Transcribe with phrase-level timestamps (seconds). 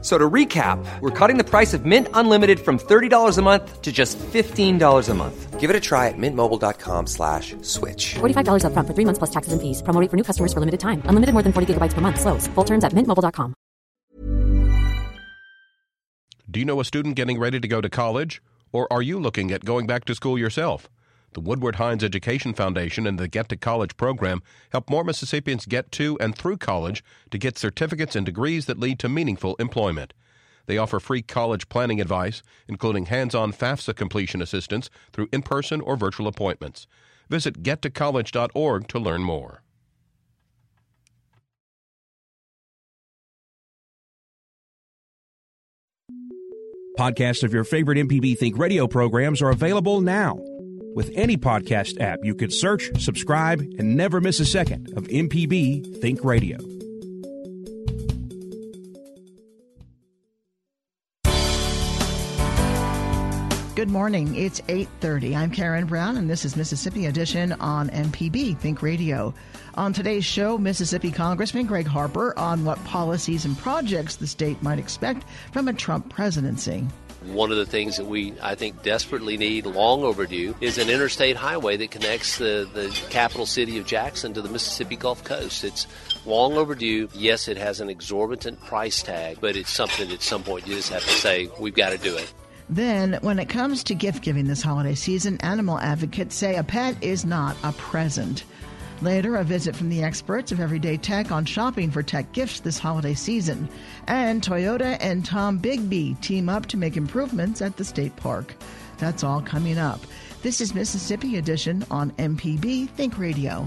[0.00, 3.90] So to recap, we're cutting the price of Mint Unlimited from $30 a month to
[3.90, 5.58] just $15 a month.
[5.58, 8.14] Give it a try at mintmobile.com slash switch.
[8.14, 9.82] $45 up front for three months plus taxes and fees.
[9.82, 11.02] Promo rate for new customers for limited time.
[11.06, 12.20] Unlimited more than 40 gigabytes per month.
[12.20, 12.46] Slows.
[12.54, 13.54] Full terms at mintmobile.com.
[16.50, 18.40] Do you know a student getting ready to go to college?
[18.72, 20.88] Or are you looking at going back to school yourself?
[21.34, 25.92] The Woodward Hines Education Foundation and the Get to College program help more Mississippians get
[25.92, 30.14] to and through college to get certificates and degrees that lead to meaningful employment.
[30.66, 35.80] They offer free college planning advice, including hands on FAFSA completion assistance through in person
[35.80, 36.86] or virtual appointments.
[37.28, 39.62] Visit gettocollege.org to learn more.
[46.98, 50.36] Podcasts of your favorite MPB Think radio programs are available now.
[50.98, 56.00] With any podcast app, you can search, subscribe, and never miss a second of MPB
[56.00, 56.58] Think Radio.
[63.76, 64.34] Good morning.
[64.34, 65.36] It's 8:30.
[65.36, 69.32] I'm Karen Brown and this is Mississippi Edition on MPB Think Radio.
[69.76, 74.80] On today's show, Mississippi Congressman Gregg Harper on what policies and projects the state might
[74.80, 76.88] expect from a Trump presidency.
[77.24, 81.36] One of the things that we, I think, desperately need, long overdue, is an interstate
[81.36, 85.64] highway that connects the, the capital city of Jackson to the Mississippi Gulf Coast.
[85.64, 85.86] It's
[86.24, 87.08] long overdue.
[87.12, 90.92] Yes, it has an exorbitant price tag, but it's something at some point you just
[90.92, 92.32] have to say, we've got to do it.
[92.70, 97.02] Then, when it comes to gift giving this holiday season, animal advocates say a pet
[97.02, 98.44] is not a present.
[99.00, 102.78] Later, a visit from the experts of Everyday Tech on shopping for tech gifts this
[102.78, 103.68] holiday season.
[104.08, 108.54] And Toyota and Tombigbee team up to make improvements at the state park.
[108.98, 110.00] That's all coming up.
[110.42, 113.66] This is Mississippi Edition on MPB Think Radio.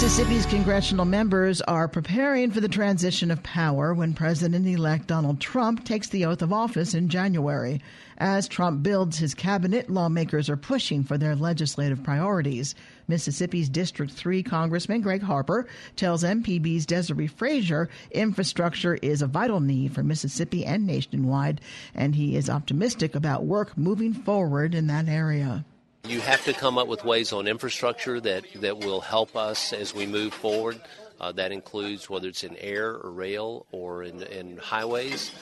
[0.00, 5.84] Mississippi's congressional members are preparing for the transition of power when President elect Donald Trump
[5.84, 7.82] takes the oath of office in January.
[8.16, 12.76] As Trump builds his cabinet, lawmakers are pushing for their legislative priorities.
[13.08, 15.66] Mississippi's District 3 Congressman Gregg Harper
[15.96, 21.60] tells MPB's Desiree Frazier infrastructure is a vital need for Mississippi and nationwide,
[21.92, 25.64] and he is optimistic about work moving forward in that area.
[26.04, 29.94] You have to come up with ways on infrastructure that, that will help us as
[29.94, 30.80] we move forward.
[31.20, 35.32] Uh, that includes whether it's in air or rail or in, in highways.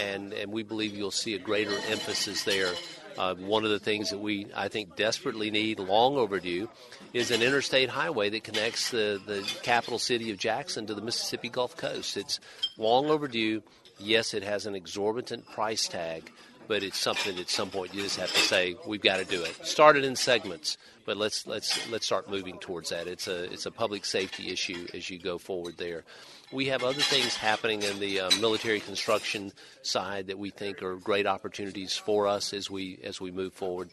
[0.00, 2.72] And, and we believe you'll see a greater emphasis there.
[3.18, 6.68] Uh, one of the things that we, I think, desperately need, long overdue,
[7.12, 11.48] is an interstate highway that connects the, the capital city of Jackson to the Mississippi
[11.48, 12.16] Gulf Coast.
[12.16, 12.38] It's
[12.76, 13.62] long overdue.
[13.98, 16.30] Yes, it has an exorbitant price tag,
[16.68, 19.42] but it's something at some point you just have to say we've got to do
[19.42, 19.54] it.
[19.66, 23.06] Started in segments, but let's let's let's start moving towards that.
[23.06, 26.04] It's a it's a public safety issue as you go forward there.
[26.52, 30.94] We have other things happening in the uh, military construction side that we think are
[30.94, 33.90] great opportunities for us as we as we move forward,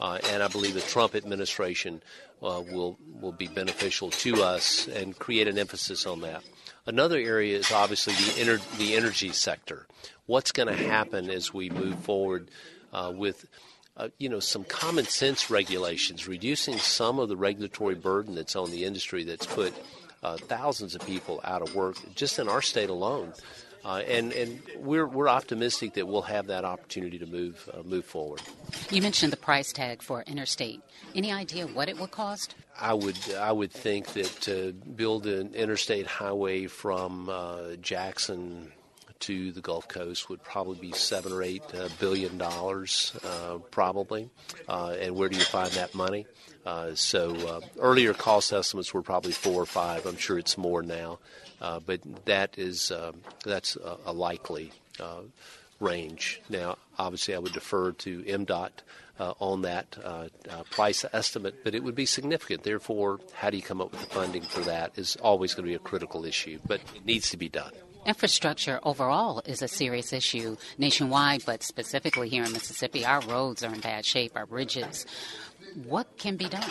[0.00, 2.02] uh, and I believe the Trump administration
[2.42, 6.42] uh, will will be beneficial to us and create an emphasis on that.
[6.86, 9.86] Another area is obviously the, ener- the energy sector.
[10.26, 12.48] What's going to happen as we move forward
[12.92, 13.46] uh, with,
[13.96, 18.70] uh, you know, some common sense regulations, reducing some of the regulatory burden that's on
[18.70, 19.74] the industry that's put
[20.22, 23.32] uh, thousands of people out of work just in our state alone.
[23.84, 28.04] Uh, and and we're we're optimistic that we'll have that opportunity to move uh, move
[28.04, 28.42] forward.
[28.90, 30.80] You mentioned the price tag for interstate.
[31.14, 32.56] Any idea what it would cost?
[32.78, 38.72] I would I would think that to build an interstate highway from uh, Jackson
[39.20, 44.28] to the Gulf Coast would probably be seven or eight uh, billion dollars, uh, probably.
[44.68, 46.26] Uh, and where do you find that money?
[46.64, 50.04] Uh, so uh, earlier cost estimates were probably four or five.
[50.04, 51.18] I'm sure it's more now,
[51.60, 52.92] uh, but that is
[53.44, 54.72] that's a, a likely
[55.80, 56.40] range.
[56.48, 58.70] Now, obviously, I would defer to MDOT.
[59.18, 62.64] Uh, on that uh, uh, price estimate, but it would be significant.
[62.64, 65.70] Therefore, how do you come up with the funding for that is always going to
[65.70, 67.72] be a critical issue, but it needs to be done.
[68.06, 73.72] Infrastructure overall is a serious issue nationwide, but specifically here in Mississippi, our roads are
[73.72, 75.06] in bad shape, our bridges.
[75.84, 76.70] What can be done?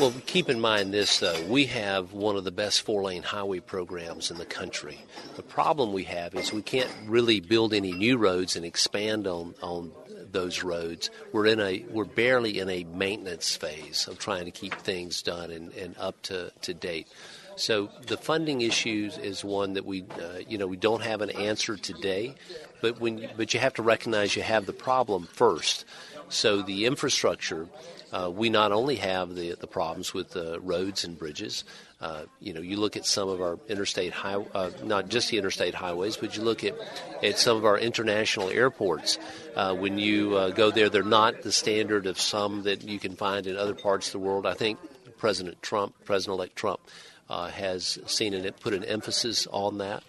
[0.00, 1.40] Well, keep in mind this, though.
[1.46, 4.98] We have one of the best four lane highway programs in the country.
[5.36, 9.54] The problem we have is we can't really build any new roads and expand on,
[9.62, 9.92] on
[10.32, 11.10] those roads.
[11.32, 15.50] We're in a we're barely in a maintenance phase of trying to keep things done
[15.50, 17.08] and, and up to, to date.
[17.56, 21.30] So the funding issues is one that we uh, you know we don't have an
[21.30, 22.34] answer today,
[22.80, 25.84] but when but you have to recognize you have the problem first.
[26.30, 27.66] So the infrastructure,
[28.12, 31.64] uh, we not only have the the problems with the roads and bridges.
[32.00, 35.36] Uh, you know, you look at some of our interstate high, uh, not just the
[35.36, 36.74] interstate highways, but you look at
[37.22, 39.18] at some of our international airports.
[39.54, 43.16] Uh, when you uh, go there, they're not the standard of some that you can
[43.16, 44.46] find in other parts of the world.
[44.46, 44.78] I think
[45.18, 46.80] President Trump, President-elect Trump,
[47.28, 50.02] uh, has seen and put an emphasis on that.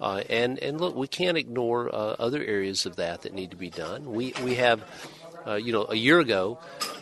[0.00, 3.70] Uh, and and look, we can't ignore other areas of that that need to be
[3.70, 4.12] done.
[4.12, 4.82] We we have.
[5.46, 6.58] Uh, you know, a year ago,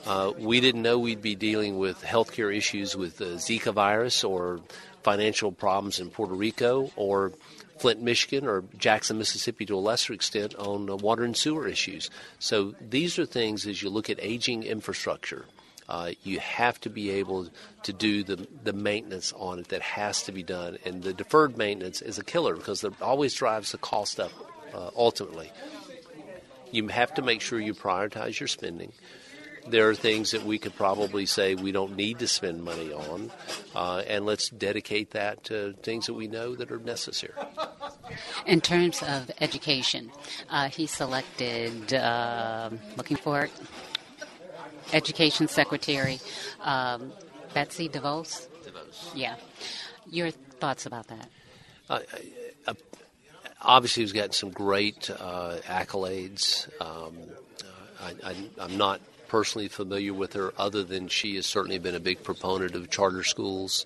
[0.06, 4.60] uh, we didn't know we'd be dealing with healthcare issues with Zika virus or
[5.02, 7.32] financial problems in Puerto Rico or
[7.78, 12.10] Flint, Michigan, or Jackson, Mississippi to a lesser extent on uh, water and sewer issues.
[12.38, 15.46] So these are things as you look at aging infrastructure
[15.88, 17.48] uh, you have to be able
[17.82, 20.78] to do the, the maintenance on it that has to be done.
[20.84, 24.32] And the deferred maintenance is a killer because it always drives the cost up
[24.72, 25.52] uh, ultimately.
[26.74, 28.92] You have to make sure you prioritize your spending.
[29.66, 33.30] There are things that we could probably say we don't need to spend money on,
[33.74, 37.32] uh, and let's dedicate that to things that we know that are necessary.
[38.44, 40.10] In terms of education,
[40.50, 43.52] uh, he selected, uh, looking for it,
[44.92, 46.18] Education Secretary
[46.60, 47.12] um,
[47.54, 48.48] Betsy DeVos.
[48.64, 49.12] DeVos.
[49.14, 49.36] Yeah.
[50.10, 51.28] Your thoughts about that?
[51.88, 52.00] Uh,
[52.66, 52.74] uh,
[53.60, 56.68] obviously, he's gotten some great uh, accolades.
[56.80, 57.16] Um,
[58.22, 62.22] I, am not personally familiar with her, other than she has certainly been a big
[62.22, 63.84] proponent of charter schools.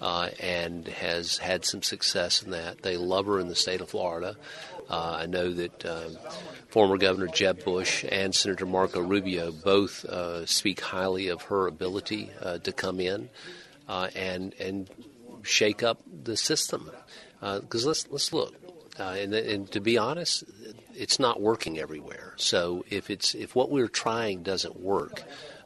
[0.00, 2.82] Uh, and has had some success in that.
[2.82, 4.36] They love her in the state of Florida.
[4.90, 6.18] Uh, I know that um,
[6.68, 12.30] former Governor Jeb Bush and Senator Marco Rubio both uh, speak highly of her ability
[12.40, 13.28] uh, to come in
[13.88, 14.90] uh, and and
[15.42, 16.90] shake up the system.
[17.40, 18.54] Because uh, let's let's look,
[18.98, 20.44] uh, and, and to be honest,
[20.94, 22.34] it's not working everywhere.
[22.36, 25.22] So if it's if what we're trying doesn't work,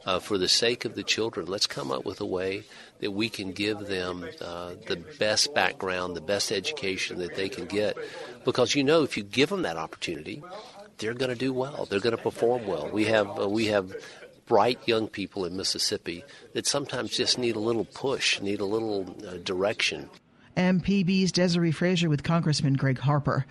[0.07, 2.63] uh, for the sake of the children, let's come up with a way
[2.99, 7.65] that we can give them uh, the best background, the best education that they can
[7.65, 7.97] get.
[8.45, 10.41] Because you know, if you give them that opportunity,
[10.97, 11.85] they're going to do well.
[11.85, 12.89] They're going to perform well.
[12.89, 13.93] We have uh, we have
[14.47, 16.23] bright young people in Mississippi
[16.53, 20.09] that sometimes just need a little push, need a little uh, direction.
[20.57, 23.45] MPB's Desiree Frazier with Congressman Gregg Harper.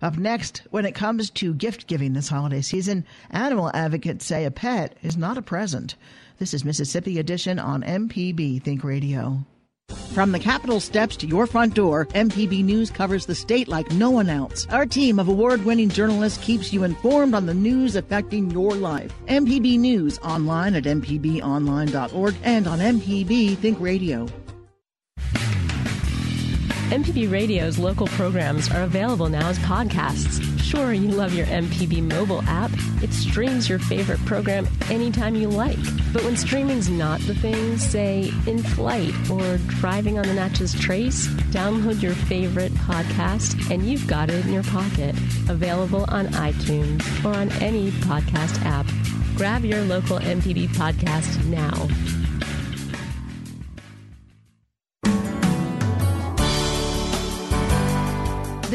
[0.00, 4.50] Up next, when it comes to gift giving this holiday season, animal advocates say a
[4.50, 5.96] pet is not a present.
[6.38, 9.44] This is Mississippi Edition on MPB Think Radio.
[10.12, 14.10] From the Capitol steps to your front door, MPB News covers the state like no
[14.10, 14.66] one else.
[14.70, 19.12] Our team of award winning journalists keeps you informed on the news affecting your life.
[19.28, 24.26] MPB News online at MPBOnline.org and on MPB Think Radio.
[26.90, 30.40] MPB Radio's local programs are available now as podcasts.
[30.60, 32.70] Sure, you love your MPB mobile app.
[33.02, 35.78] It streams your favorite program anytime you like.
[36.12, 41.26] But when streaming's not the thing, say in flight or driving on the Natchez Trace,
[41.50, 45.16] download your favorite podcast and you've got it in your pocket.
[45.48, 48.86] Available on iTunes or on any podcast app.
[49.36, 52.25] Grab your local MPB podcast now.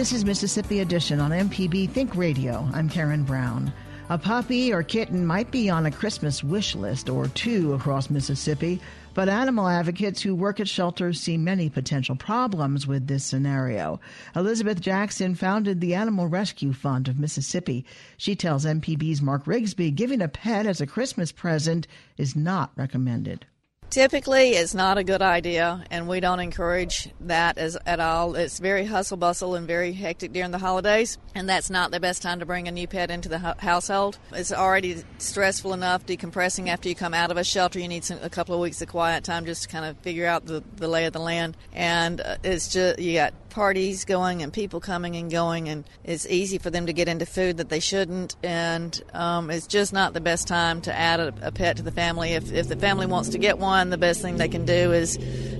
[0.02, 2.68] This is Mississippi Edition on MPB Think Radio.
[2.74, 3.72] I'm Karen Brown.
[4.10, 8.82] A puppy or kitten might be on a Christmas wish list or two across Mississippi,
[9.14, 14.00] but animal advocates who work at shelters see many potential problems with this scenario.
[14.36, 17.86] Elizabeth Jackson founded the Animal Rescue Fund of Mississippi.
[18.18, 21.86] She tells MPB's Mark Rigsby giving a pet as a Christmas present
[22.18, 23.46] is not recommended.
[23.92, 28.36] Typically, it's not a good idea, and we don't encourage that as, at all.
[28.36, 32.22] It's very hustle bustle and very hectic during the holidays, and that's not the best
[32.22, 34.18] time to bring a new pet into the household.
[34.32, 37.80] It's already stressful enough decompressing after you come out of a shelter.
[37.80, 40.26] You need some, a couple of weeks of quiet time just to kind of figure
[40.26, 44.42] out the, the lay of the land, and uh, it's just you got parties going
[44.42, 47.70] and people coming and going, and it's easy for them to get into food that
[47.70, 48.36] they shouldn't.
[48.42, 51.92] And um, it's just not the best time to add a, a, pet to the
[51.92, 52.32] family.
[52.32, 55.18] If, if the family wants to get one, the best thing they can do is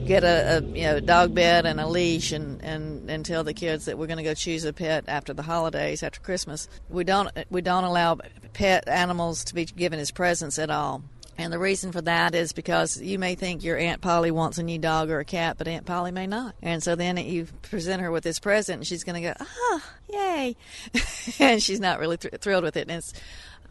[0.08, 3.54] get a, a you know dog bed and a leash, and, and, and tell the
[3.54, 6.68] kids that we're going to go choose a pet after the holidays, after Christmas.
[6.90, 8.18] We don't we don't allow
[8.54, 11.04] pet animals to be given as presents at all.
[11.42, 14.64] And the reason for that is because you may think your Aunt Polly wants a
[14.64, 16.54] new dog or a cat, but Aunt Polly may not.
[16.62, 19.84] And so then you present her with this present, and she's going to go, ah,
[20.08, 20.56] yay.
[21.40, 22.82] and she's not really th- thrilled with it.
[22.82, 23.14] And it's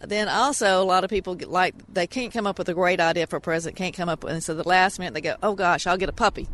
[0.00, 2.99] then also a lot of people get like they can't come up with a great
[2.99, 5.37] idea for a present, can't come up with, and so the last minute they go,
[5.41, 6.49] oh gosh, I'll get a puppy,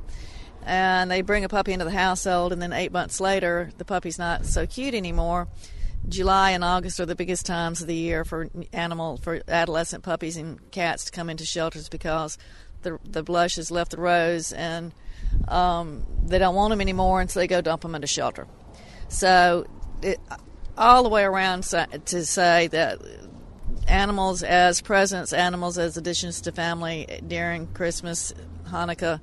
[0.67, 4.19] and they bring a puppy into the household, and then eight months later the puppy's
[4.19, 5.49] not so cute anymore.
[6.09, 10.37] July and August are the biggest times of the year for animal for adolescent puppies
[10.37, 12.39] and cats to come into shelters because
[12.83, 14.93] the the blush has left the rose and
[15.49, 18.47] um, they don't want them anymore, and so they go dump them into shelter.
[19.09, 19.67] So,
[20.03, 20.21] it,
[20.77, 22.99] all the way around to say that
[23.89, 28.33] animals as presents, animals as additions to family during Christmas,
[28.69, 29.21] Hanukkah,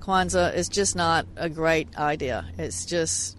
[0.00, 2.46] Kwanzaa is just not a great idea.
[2.58, 3.38] It's just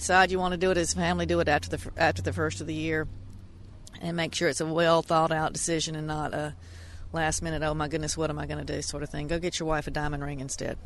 [0.00, 2.32] decide you want to do it as a family, do it after the after the
[2.32, 3.06] first of the year,
[4.00, 6.56] and make sure it's a well thought out decision and not a
[7.12, 7.62] last minute.
[7.62, 8.80] Oh my goodness, what am I going to do?
[8.82, 9.28] Sort of thing.
[9.28, 10.78] Go get your wife a diamond ring instead.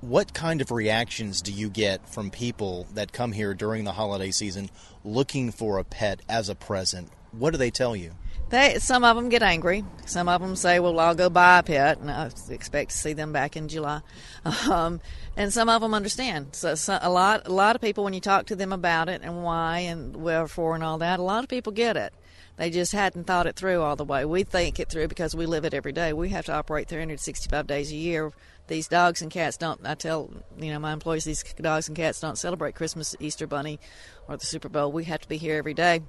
[0.00, 4.32] What kind of reactions do you get from people that come here during the holiday
[4.32, 4.68] season
[5.04, 7.10] looking for a pet as a present?
[7.30, 8.10] What do they tell you?
[8.52, 9.82] They some of them get angry.
[10.04, 13.14] Some of them say, "Well, I'll go buy a pet," and I expect to see
[13.14, 14.02] them back in July.
[14.70, 15.00] Um,
[15.36, 16.48] and some of them understand.
[16.52, 19.22] So, so, a lot, a lot of people, when you talk to them about it
[19.22, 22.12] and why and wherefore and all that, a lot of people get it.
[22.56, 24.26] They just hadn't thought it through all the way.
[24.26, 26.12] We think it through because we live it every day.
[26.12, 28.32] We have to operate 365 days a year.
[28.66, 29.80] These dogs and cats don't.
[29.86, 33.80] I tell you know my employees these dogs and cats don't celebrate Christmas, Easter Bunny,
[34.28, 34.92] or the Super Bowl.
[34.92, 36.02] We have to be here every day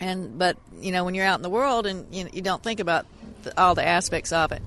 [0.00, 2.80] and but you know when you're out in the world and you, you don't think
[2.80, 3.06] about
[3.42, 4.62] the, all the aspects of it.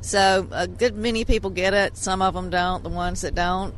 [0.00, 1.96] So a good many people get it.
[1.96, 2.82] Some of them don't.
[2.82, 3.74] The ones that don't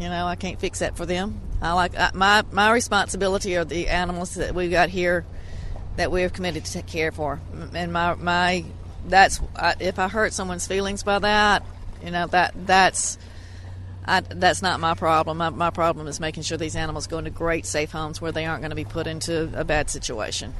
[0.00, 1.40] you know i can't fix that for them.
[1.60, 5.24] I like I, my my responsibility are the animals that we've got here
[5.96, 7.40] that we have committed to take care for.
[7.74, 8.64] And my my
[9.06, 9.40] that's
[9.80, 11.64] if i hurt someone's feelings by that
[12.04, 13.18] you know that that's
[14.08, 15.36] I, that's not my problem.
[15.36, 18.46] My, my, problem is making sure these animals go into great, safe homes where they
[18.46, 20.54] aren't going to be put into a bad situation.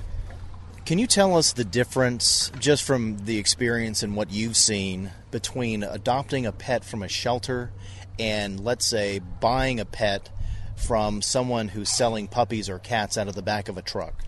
[0.85, 5.83] Can you tell us the difference, just from the experience and what you've seen, between
[5.83, 7.71] adopting a pet from a shelter
[8.19, 10.29] and, let's say, buying a pet
[10.77, 14.23] from someone who's selling puppies or cats out of the back of a truck?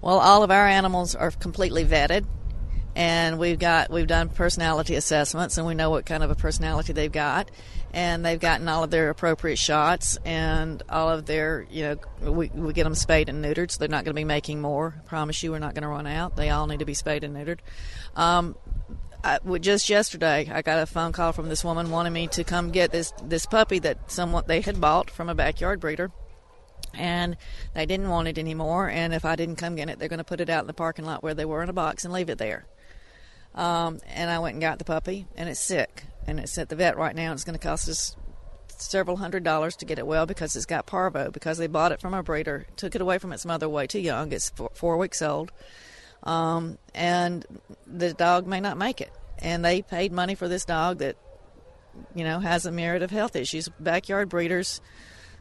[0.00, 2.24] Well, all of our animals are completely vetted
[2.94, 6.92] and we've got we've done personality assessments and we know what kind of a personality
[6.92, 7.50] they've got.
[7.94, 11.82] And they've gotten all of their appropriate shots and all of their you
[12.22, 14.60] know we, we get them spayed and neutered so they're not going to be making
[14.60, 14.94] more.
[14.98, 16.36] I promise you we're not going to run out.
[16.36, 17.58] They all need to be spayed and neutered.
[18.14, 18.56] Um,
[19.24, 22.70] I, just yesterday I got a phone call from this woman wanting me to come
[22.70, 26.10] get this this puppy that someone they had bought from a backyard breeder
[26.94, 27.38] and
[27.74, 28.90] they didn't want it anymore.
[28.90, 30.74] And if I didn't come get it they're going to put it out in the
[30.74, 32.66] parking lot where they were in a box and leave it there
[33.54, 36.04] um, and I went and got the puppy, and it's sick.
[36.26, 37.32] And it's at the vet right now.
[37.32, 38.16] It's going to cost us
[38.82, 42.00] several hundred dollars to get it well because it's got parvo because they bought it
[42.00, 44.32] from a breeder, took it away from its mother way too young.
[44.32, 45.52] It's four, four weeks old,
[46.22, 47.44] um, and
[47.86, 49.12] the dog may not make it.
[49.38, 51.16] And they paid money for this dog that,
[52.14, 53.68] you know, has a myriad of health issues.
[53.80, 54.80] Backyard breeders.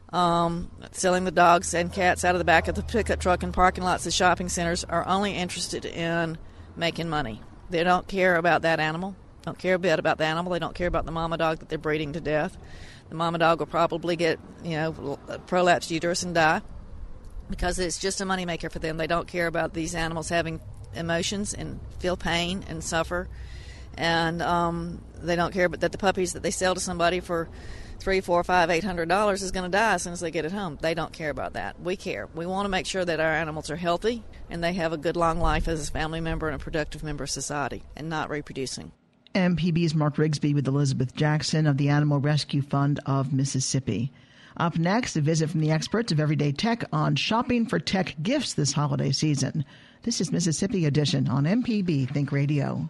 [0.10, 3.54] Um, selling the dogs and cats out of the back of the pickup truck in
[3.54, 6.38] parking lots of shopping centers are only interested in
[6.76, 7.42] making money.
[7.72, 9.16] They don't care about that animal.
[9.44, 10.52] Don't care a bit about the animal.
[10.52, 12.56] They don't care about the mama dog that they're breeding to death.
[13.10, 16.62] The mama dog will probably get, you know, prolapsed uterus and die
[17.50, 18.98] because it's just a moneymaker for them.
[18.98, 20.62] They don't care about these animals having
[20.96, 23.28] emotions and feel pain and suffer,
[23.98, 27.50] and um, they don't care but that the puppies that they sell to somebody for
[28.02, 30.44] three, four, five, eight hundred dollars is going to die as soon as they get
[30.44, 30.78] it home.
[30.82, 31.80] They don't care about that.
[31.80, 32.28] We care.
[32.34, 35.16] We want to make sure that our animals are healthy and they have a good
[35.16, 38.92] long life as a family member and a productive member of society and not reproducing.
[39.36, 44.12] MPB's Mark Rigsby with Elizabeth Jackson of the Animal Rescue Fund of Mississippi.
[44.58, 48.54] Up next, a visit from the experts of Everyday Tech on shopping for tech gifts
[48.54, 49.64] this holiday season.
[50.04, 52.90] This is Mississippi Edition on MPB Think Radio.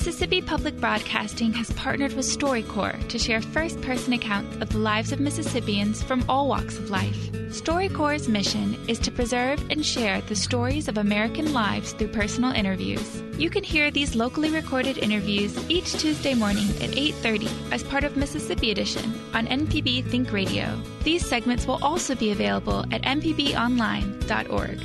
[0.00, 5.12] Mississippi Public Broadcasting has partnered with StoryCorps to share first person accounts of the lives
[5.12, 7.30] of Mississippians from all walks of life.
[7.50, 13.22] StoryCorps' mission is to preserve and share the stories of American lives through personal interviews.
[13.36, 18.16] You can hear these locally recorded interviews each Tuesday morning at 8:30 as part of
[18.16, 20.80] Mississippi Edition on MPB Think Radio.
[21.04, 24.80] These segments will also be available at mpbonline.org.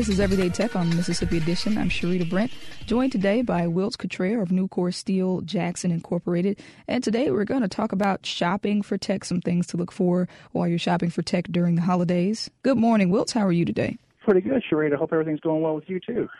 [0.00, 1.76] This is Everyday Tech on Mississippi Edition.
[1.76, 2.50] I'm Sharita Brent,
[2.86, 6.58] joined today by Wilts Cottrell of Nucor Steel Jackson Incorporated.
[6.88, 10.26] And today we're going to talk about shopping for tech, some things to look for
[10.52, 12.48] while you're shopping for tech during the holidays.
[12.62, 13.32] Good morning, Wilts.
[13.32, 13.98] How are you today?
[14.20, 14.96] Pretty good, Sharita.
[14.96, 16.30] Hope everything's going well with you too.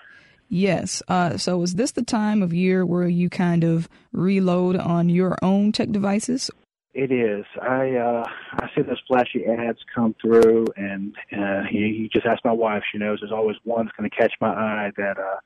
[0.49, 1.03] Yes.
[1.07, 5.37] Uh, so is this the time of year where you kind of reload on your
[5.43, 6.51] own tech devices?
[6.93, 7.45] It is.
[7.63, 12.45] I uh, I see those flashy ads come through, and uh, you, you just ask
[12.45, 12.83] my wife.
[12.91, 15.37] She knows there's always one that's going to catch my eye that uh,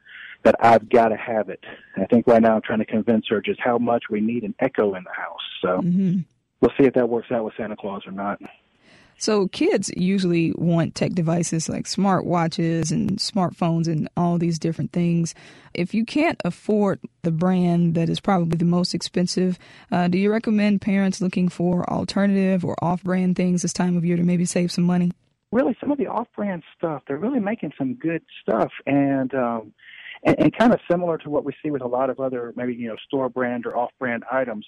[0.45, 1.63] that I've got to have it.
[1.97, 4.55] I think right now I'm trying to convince her just how much we need an
[4.59, 5.41] Echo in the house.
[5.61, 6.21] So mm-hmm.
[6.63, 8.41] we'll see if that works out with Santa Claus or not.
[9.19, 15.35] So kids usually want tech devices like smartwatches and smartphones and all these different things.
[15.73, 19.59] If you can't afford the brand that is probably the most expensive,
[19.91, 24.17] uh, do you recommend parents looking for alternative or off-brand things this time of year
[24.17, 25.13] to maybe save some money?
[25.53, 29.73] Really, some of the off-brand stuff, they're really making some good stuff, and um,
[30.25, 32.75] and, and kind of similar to what we see with a lot of other maybe
[32.75, 34.67] you know store brand or off-brand items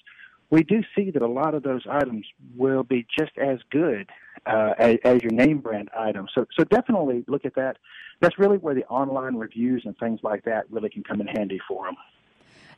[0.51, 2.27] we do see that a lot of those items
[2.57, 4.09] will be just as good
[4.47, 6.27] uh, as, as your name brand item.
[6.35, 7.79] So, so definitely look at that.
[8.21, 11.61] That's really where the online reviews and things like that really can come in handy
[11.69, 11.97] for them.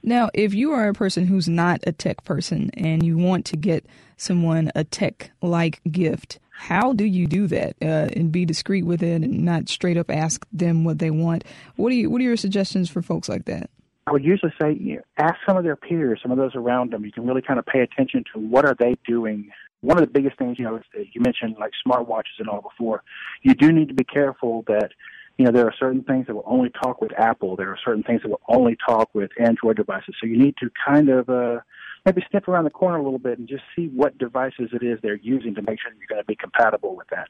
[0.02, 3.56] Now, if you are a person who's not a tech person and you want to
[3.56, 8.84] get someone a tech like gift, how do you do that uh, and be discreet
[8.84, 11.44] with it and not straight up ask them what they want?
[11.76, 13.70] What are you, What are your suggestions for folks like that?
[14.06, 16.92] I would usually say you know, ask some of their peers, some of those around
[16.92, 17.04] them.
[17.04, 20.10] You can really kind of pay attention to what are they doing one of the
[20.10, 23.02] biggest things, you know, you mentioned like smartwatches and all before.
[23.42, 24.90] You do need to be careful that,
[25.36, 27.54] you know, there are certain things that will only talk with Apple.
[27.56, 30.16] There are certain things that will only talk with Android devices.
[30.20, 31.60] So you need to kind of uh,
[32.04, 34.98] maybe sniff around the corner a little bit and just see what devices it is
[35.02, 37.28] they're using to make sure you're going to be compatible with that.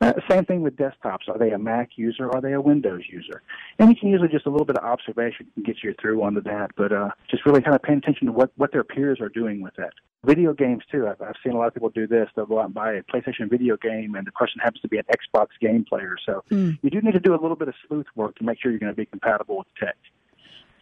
[0.00, 1.28] Uh, same thing with desktops.
[1.28, 2.30] Are they a Mac user?
[2.34, 3.42] Are they a Windows user?
[3.78, 6.40] And you can usually just a little bit of observation can get you through onto
[6.42, 6.70] that.
[6.76, 9.62] But uh, just really kind of paying attention to what, what their peers are doing
[9.62, 9.92] with that.
[10.24, 11.08] Video games too.
[11.08, 12.28] I've, I've seen a lot of people do this.
[12.34, 14.98] They'll go out and buy a PlayStation video game, and the person happens to be
[14.98, 16.16] an Xbox game player.
[16.24, 16.78] So mm.
[16.82, 18.80] you do need to do a little bit of sleuth work to make sure you're
[18.80, 19.96] going to be compatible with tech.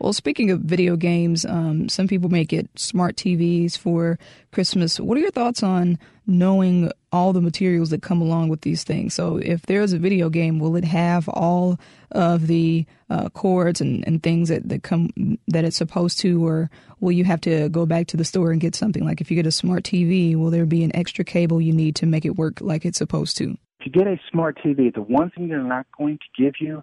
[0.01, 4.19] Well, speaking of video games, um, some people may get smart TVs for
[4.51, 4.99] Christmas.
[4.99, 9.13] What are your thoughts on knowing all the materials that come along with these things?
[9.13, 11.79] So, if there's a video game, will it have all
[12.13, 16.71] of the uh, cords and, and things that, that come that it's supposed to, or
[17.01, 19.05] will you have to go back to the store and get something?
[19.05, 21.97] Like if you get a smart TV, will there be an extra cable you need
[21.97, 23.55] to make it work like it's supposed to?
[23.83, 26.83] To get a smart TV, the one thing they're not going to give you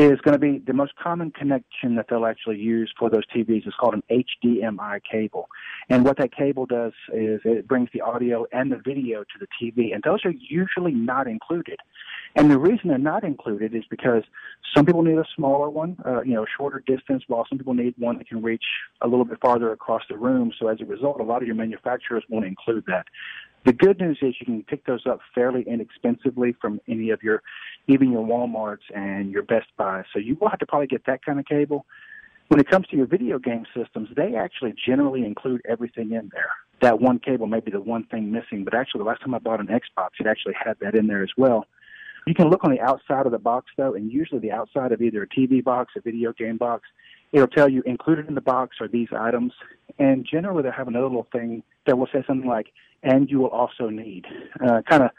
[0.00, 3.66] is going to be the most common connection that they'll actually use for those TVs
[3.66, 5.48] is called an HDMI cable.
[5.88, 9.46] And what that cable does is it brings the audio and the video to the
[9.60, 11.78] TV, and those are usually not included.
[12.36, 14.22] And the reason they're not included is because
[14.74, 17.94] some people need a smaller one, uh, you know, shorter distance, while some people need
[17.98, 18.64] one that can reach
[19.00, 20.52] a little bit farther across the room.
[20.58, 23.06] So as a result, a lot of your manufacturers won't include that.
[23.64, 27.42] The good news is you can pick those up fairly inexpensively from any of your,
[27.88, 30.04] even your WalMarts and your Best Buys.
[30.12, 31.84] So you will have to probably get that kind of cable.
[32.48, 36.50] When it comes to your video game systems, they actually generally include everything in there.
[36.80, 39.38] That one cable may be the one thing missing, but actually the last time I
[39.38, 41.66] bought an Xbox, it actually had that in there as well.
[42.26, 45.02] You can look on the outside of the box though, and usually the outside of
[45.02, 46.88] either a TV box, a video game box,
[47.32, 49.52] it'll tell you included in the box are these items.
[49.98, 53.48] And generally they'll have another little thing that will say something like, and you will
[53.48, 54.26] also need.
[54.64, 55.10] Uh, kind of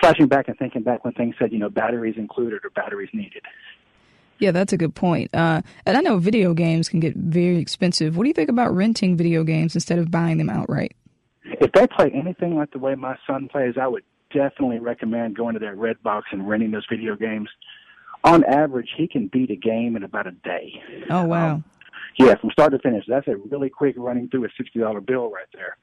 [0.00, 3.42] flashing back and thinking back when things said, you know, batteries included or batteries needed.
[4.38, 5.34] Yeah, that's a good point.
[5.34, 8.16] Uh, and I know video games can get very expensive.
[8.16, 10.96] What do you think about renting video games instead of buying them outright?
[11.44, 15.54] If they play anything like the way my son plays, I would definitely recommend going
[15.54, 17.50] to that Redbox and renting those video games.
[18.24, 20.72] On average, he can beat a game in about a day.
[21.08, 21.54] Oh wow!
[21.54, 21.64] Um,
[22.18, 23.04] yeah, from start to finish.
[23.08, 25.78] That's a really quick running through a sixty dollar bill right there.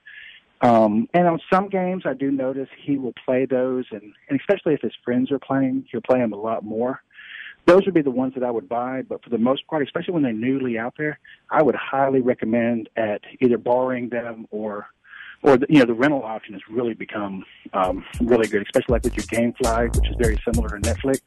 [0.62, 4.74] Um, and on some games, I do notice he will play those, and, and especially
[4.74, 7.02] if his friends are playing, he'll play them a lot more.
[7.65, 10.13] Those would be the ones that I would buy, but for the most part, especially
[10.13, 11.20] when they're newly out there,
[11.52, 14.88] I would highly recommend at either borrowing them or
[15.43, 19.04] or the, you know the rental option has really become um, really good, especially like
[19.04, 21.19] with your GameFly, which is very similar to Netflix.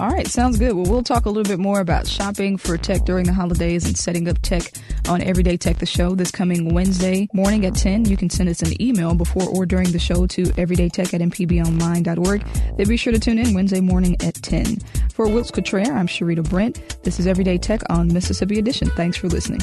[0.00, 0.74] All right, sounds good.
[0.74, 3.96] Well, we'll talk a little bit more about shopping for tech during the holidays and
[3.96, 4.62] setting up tech
[5.08, 8.04] on Everyday Tech the Show this coming Wednesday morning at 10.
[8.04, 12.44] You can send us an email before or during the show to everydaytech at mpbonline.org.
[12.76, 14.78] Then be sure to tune in Wednesday morning at 10.
[15.12, 17.02] For Wilts Cottrell, I'm Sharita Brent.
[17.02, 18.88] This is Everyday Tech on Mississippi Edition.
[18.90, 19.60] Thanks for listening.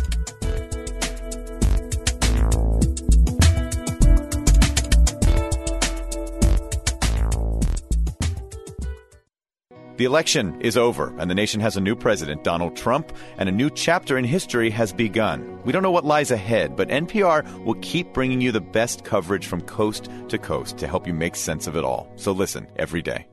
[9.98, 13.52] The election is over, and the nation has a new president, Donald Trump, and a
[13.52, 15.62] new chapter in history has begun.
[15.64, 19.48] We don't know what lies ahead, but NPR will keep bringing you the best coverage
[19.48, 22.12] from coast to coast to help you make sense of it all.
[22.18, 23.26] So listen every day.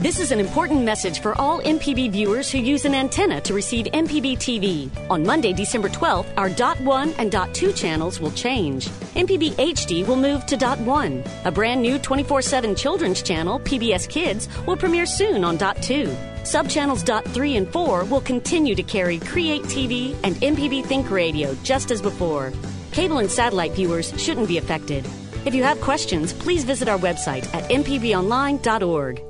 [0.00, 3.84] This is an important message for all MPB viewers who use an antenna to receive
[3.84, 4.88] MPB TV.
[5.10, 8.88] On Monday, December 12th, our Dot 1 and Dot 2 channels will change.
[9.14, 11.22] MPB HD will move to Dot 1.
[11.44, 16.06] A brand new 24 7 children's channel, PBS Kids, will premiere soon on Dot 2.
[16.44, 21.54] Subchannels Dot 3 and 4 will continue to carry Create TV and MPB Think Radio
[21.62, 22.54] just as before.
[22.92, 25.04] Cable and satellite viewers shouldn't be affected.
[25.44, 29.29] If you have questions, please visit our website at mpbonline.org.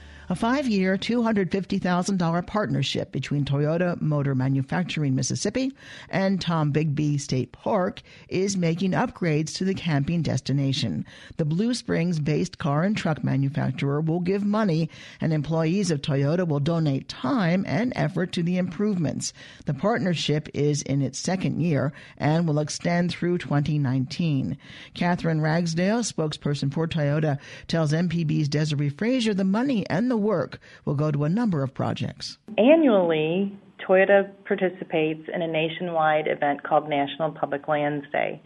[0.31, 5.73] A five year, $250,000 partnership between Toyota Motor Manufacturing Mississippi
[6.09, 11.05] and Tombigbee State Park is making upgrades to the camping destination.
[11.35, 14.89] The Blue Springs based car and truck manufacturer will give money,
[15.19, 19.33] and employees of Toyota will donate time and effort to the improvements.
[19.65, 24.57] The partnership is in its second year and will extend through 2019.
[24.93, 30.95] Catherine Ragsdale, spokesperson for Toyota, tells MPB's Desiree Frazier the money and the work will
[30.95, 32.37] go to a number of projects.
[32.57, 33.57] Annually,
[33.87, 38.41] Toyota participates in a nationwide event called National Public Lands Day.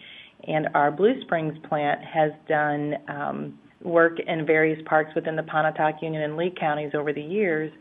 [0.48, 6.02] And our Blue Springs plant has done um, work in various parks within the Pontotoc,
[6.02, 7.72] Union, and Lee counties over the years.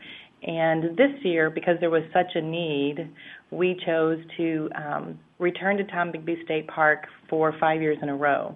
[0.43, 3.09] And this year, because there was such a need,
[3.51, 8.55] we chose to um, return to Tombigbee State Park for five years in a row.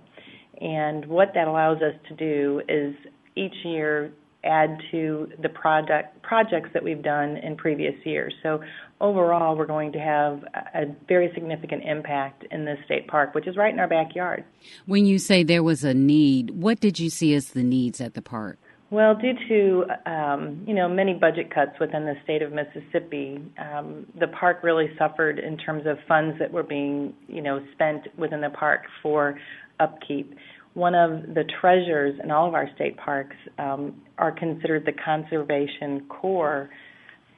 [0.62, 2.93] And what that allows us to do is
[3.36, 4.12] each year
[4.43, 8.34] add to the product projects that we've done in previous years.
[8.41, 8.62] So
[9.02, 13.58] overall, we're going to have a very significant impact in this state park, which is
[13.58, 14.43] right in our backyard.
[14.86, 18.13] When you say there was a need, what did you see as the needs at
[18.13, 18.58] the park?
[18.91, 24.08] Well, due to um, you know many budget cuts within the state of Mississippi, um,
[24.19, 28.41] the park really suffered in terms of funds that were being you know spent within
[28.41, 29.39] the park for
[29.80, 30.36] upkeep
[30.74, 36.06] one of the treasures in all of our state parks um, are considered the Conservation
[36.10, 36.70] Corps,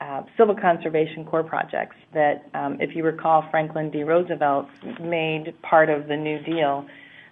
[0.01, 4.03] uh, civil Conservation Corps projects that, um, if you recall, Franklin D.
[4.03, 4.67] Roosevelt
[5.01, 6.85] made part of the New Deal.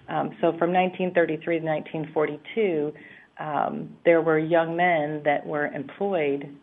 [0.07, 2.93] Um, so from 1933 to 1942,
[3.39, 6.55] um, there were young men that were employed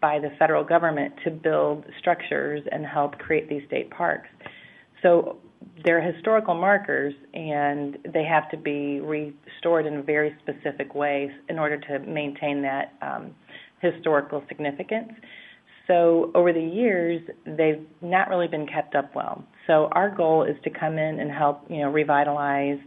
[0.00, 4.28] by the federal government to build structures and help create these state parks.
[5.02, 5.38] So
[5.84, 11.78] they're historical markers and they have to be restored in very specific ways in order
[11.78, 13.34] to maintain that um,
[13.80, 15.12] historical significance.
[15.86, 19.44] So over the years, they've not really been kept up well.
[19.66, 22.78] So our goal is to come in and help, you know, revitalize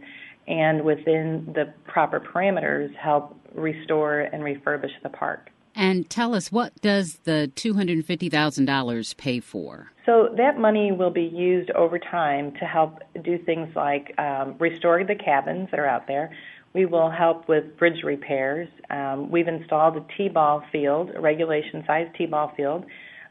[0.48, 5.50] and within the proper parameters help restore and refurbish the park.
[5.76, 9.92] And tell us, what does the $250,000 pay for?
[10.06, 15.04] So that money will be used over time to help do things like um, restore
[15.04, 16.34] the cabins that are out there.
[16.72, 18.68] We will help with bridge repairs.
[18.88, 22.86] Um, we've installed a T-ball field, a regulation-sized T-ball field.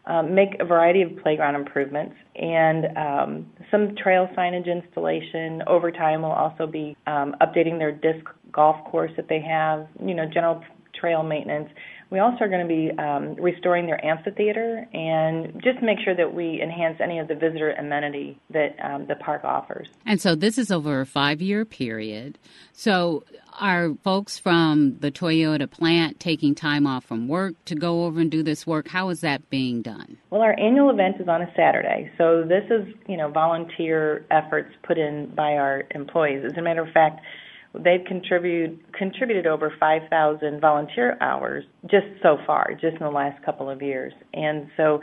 [0.08, 5.64] Um, make a variety of playground improvements and um, some trail signage installation.
[5.66, 9.88] Over time, we'll also be um, updating their disc golf course that they have.
[10.00, 11.70] You know, general trail maintenance
[12.16, 16.34] we also are going to be um, restoring their amphitheater and just make sure that
[16.34, 19.90] we enhance any of the visitor amenity that um, the park offers.
[20.06, 22.40] And so this is over a five year period.
[22.72, 23.26] So
[23.60, 28.32] are folks from the Toyota plant taking time off from work to go over and
[28.32, 28.88] do this work?
[28.88, 30.18] How is that being done?
[30.30, 32.10] Well, our annual event is on a Saturday.
[32.18, 36.46] So this is, you know, volunteer efforts put in by our employees.
[36.46, 37.20] As a matter of fact,
[37.84, 43.70] they've contributed contributed over 5,000 volunteer hours just so far, just in the last couple
[43.70, 44.14] of years.
[44.34, 45.02] And so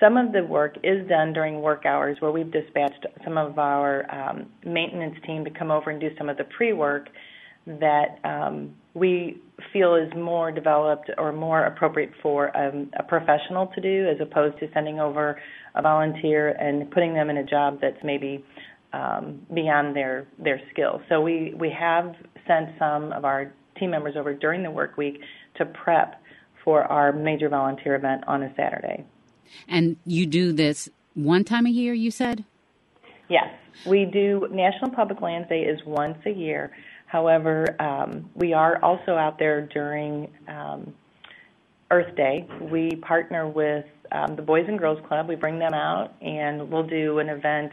[0.00, 4.10] some of the work is done during work hours where we've dispatched some of our
[4.12, 7.08] um, maintenance team to come over and do some of the pre-work
[7.66, 9.40] that um, we
[9.72, 14.58] feel is more developed or more appropriate for um, a professional to do as opposed
[14.60, 15.40] to sending over
[15.74, 18.44] a volunteer and putting them in a job that's maybe
[18.92, 21.00] um, beyond their their skills.
[21.08, 22.14] So we we have
[22.46, 25.20] sent some of our team members over during the work week
[25.56, 26.20] to prep
[26.64, 29.04] for our major volunteer event on a Saturday.
[29.68, 32.44] And you do this one time a year, you said?
[33.28, 33.48] Yes,
[33.86, 34.48] we do.
[34.50, 36.72] National Public Lands Day is once a year.
[37.06, 40.92] However, um, we are also out there during um,
[41.90, 42.46] Earth Day.
[42.60, 45.28] We partner with um, the Boys and Girls Club.
[45.28, 47.72] We bring them out, and we'll do an event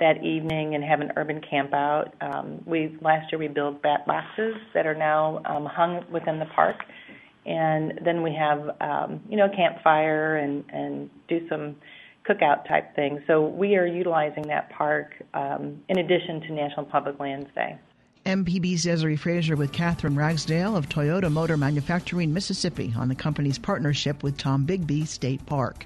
[0.00, 2.14] that evening and have an urban camp out.
[2.20, 6.46] Um, we last year we built bat boxes that are now um, hung within the
[6.46, 6.76] park,
[7.46, 11.76] and then we have um, you know a campfire and and do some
[12.28, 13.20] cookout type things.
[13.26, 17.78] So we are utilizing that park um, in addition to National Public Lands Day.
[18.24, 24.22] MPB's Desiree Frazier with Catherine Ragsdale of Toyota Motor Manufacturing Mississippi on the company's partnership
[24.22, 25.84] with Tombigbee State Park.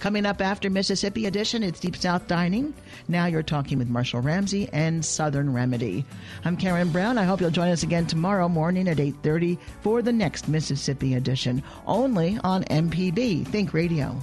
[0.00, 2.72] Coming up after Mississippi Edition, it's Deep South Dining.
[3.06, 6.06] Now you're talking with Marshall Ramsey and Southern Remedy.
[6.42, 7.18] I'm Karen Brown.
[7.18, 11.62] I hope you'll join us again tomorrow morning at 8:30 for the next Mississippi Edition,
[11.86, 14.18] only on MPB Think Radio.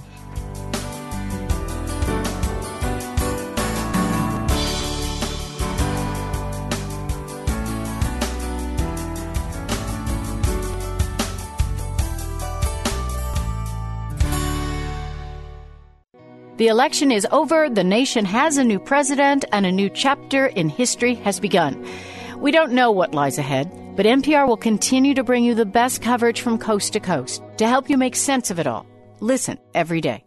[16.58, 20.68] The election is over, the nation has a new president, and a new chapter in
[20.68, 21.86] history has begun.
[22.36, 26.02] We don't know what lies ahead, but NPR will continue to bring you the best
[26.02, 28.86] coverage from coast to coast to help you make sense of it all.
[29.20, 30.24] Listen every day.